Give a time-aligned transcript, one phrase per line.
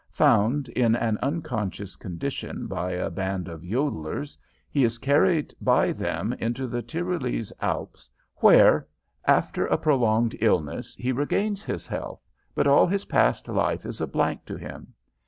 [0.13, 4.35] Found in an unconscious condition by a band of yodelers,
[4.71, 8.87] he is carried by them into the Tyrolese Alps, where,
[9.25, 12.25] after a prolonged illness, he regains his health,
[12.55, 14.91] but all his past life is a blank to him.